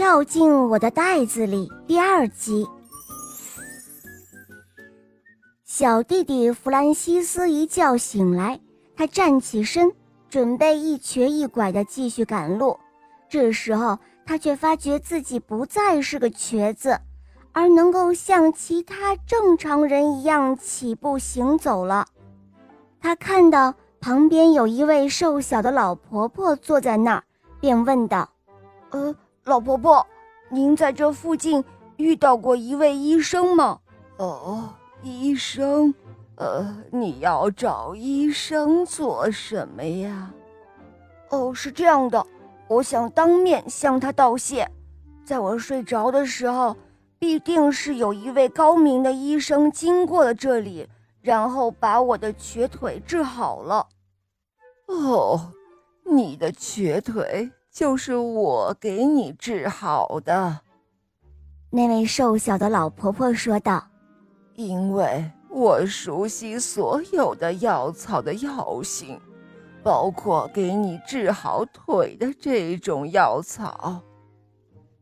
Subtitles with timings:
[0.00, 2.66] 跳进我的袋子里第二集。
[5.62, 8.58] 小弟弟弗兰西斯一觉醒来，
[8.96, 9.92] 他站起身，
[10.30, 12.78] 准备一瘸一拐的继续赶路。
[13.28, 16.98] 这时候，他却发觉自己不再是个瘸子，
[17.52, 22.06] 而能够像其他正常人一样起步行走了。
[23.02, 27.24] 他看到旁边有一位瘦小的老婆婆坐在那儿，
[27.60, 28.30] 便问道
[28.92, 29.14] ：“呃，
[29.50, 30.06] 老婆婆，
[30.48, 31.64] 您在这附近
[31.96, 33.80] 遇到过一位医生吗
[34.16, 34.72] ？”“哦，
[35.02, 35.92] 医生，
[36.36, 40.32] 呃，你要找医生做什么呀
[41.30, 42.24] ？”“哦，是这样的。”
[42.70, 44.70] 我想当面向他道谢，
[45.24, 46.76] 在我睡着的时候，
[47.18, 50.88] 必定是有一位高明的医生经过了这里，
[51.20, 53.88] 然后把我的瘸腿治好了。
[54.86, 55.50] 哦，
[56.04, 60.60] 你的瘸腿就是我给你治好的。
[61.70, 63.86] 那位瘦小的老婆婆说道
[64.56, 69.20] ：“因为我熟悉所有的药草的药性。”
[69.82, 73.98] 包括给你治好腿的这种药草。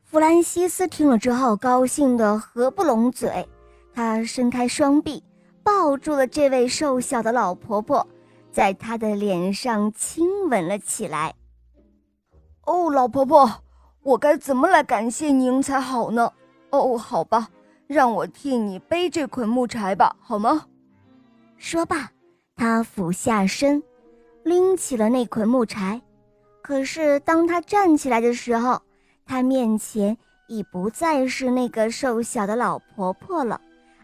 [0.05, 3.49] 弗兰西斯听了之后，高兴得合不拢嘴。
[3.93, 5.21] 他伸开双臂，
[5.65, 8.07] 抱住了这位瘦小的老婆婆，
[8.53, 11.35] 在她的脸上亲吻了起来。
[12.69, 13.51] 哦，老婆婆，
[14.03, 16.31] 我该怎么来感谢您才好呢？
[16.69, 17.49] 哦，好吧，
[17.87, 20.67] 让我替你背这捆木柴吧，好吗？
[21.57, 22.11] 说罢，
[22.55, 23.83] 他俯下身。
[24.45, 26.01] 拎起了那捆木柴，
[26.63, 28.81] 可是当他站起来的时候，
[29.25, 33.59] 他面前已不再是那个瘦小的老婆婆了，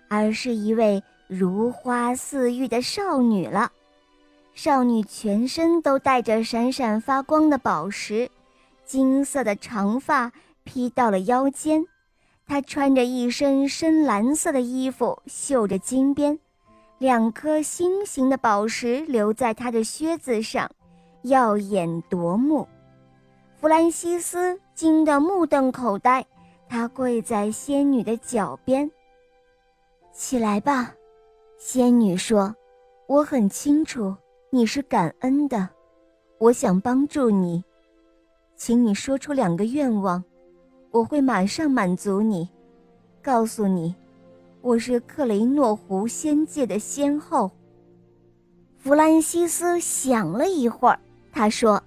[0.09, 3.71] 而是一位如花似玉的少女了。
[4.55, 8.31] 少女全身都带着闪闪发光的宝石，
[8.85, 10.33] 金色的长发
[10.65, 11.85] 披到了腰间，
[12.47, 16.39] 她穿着一身深蓝色的衣服，绣着金边。
[16.99, 20.71] 两颗心形的宝石留在他的靴子上，
[21.23, 22.67] 耀眼夺目。
[23.61, 26.25] 弗兰西斯惊得目瞪口呆，
[26.69, 28.91] 他跪在仙女的脚边。
[30.13, 30.95] 起来吧，
[31.59, 32.55] 仙女说
[33.09, 34.15] ：“我很清楚
[34.51, 35.69] 你是感恩的，
[36.39, 37.63] 我想帮助你，
[38.57, 40.23] 请你说出两个愿望，
[40.91, 42.49] 我会马上满足你。
[43.23, 43.95] 告诉你。”
[44.65, 47.51] 我是克雷诺湖仙界的仙后。
[48.79, 50.99] 弗兰西斯想了一会儿，
[51.31, 51.83] 他说：“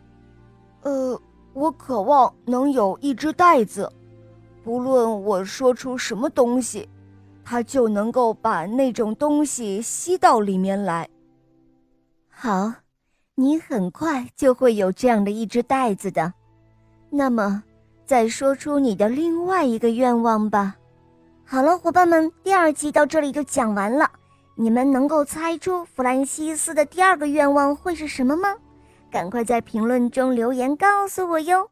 [0.84, 1.20] 呃，
[1.54, 3.92] 我渴望能有一只袋子，
[4.64, 6.88] 不论我说出什么东西，
[7.44, 11.10] 它就能够把那种东西吸到里面来。”
[12.30, 12.72] 好，
[13.34, 16.32] 你很快就会有这样的一只袋子的。
[17.10, 17.64] 那么，
[18.06, 20.76] 再说出你的另外一个愿望吧。
[21.46, 24.12] 好了，伙伴们，第二集到这里就讲完了。
[24.56, 28.56] 你们能够猜出弗兰西斯的第二个愿望会是什么吗？
[29.10, 31.70] 赶快在评论中留言告诉我哟。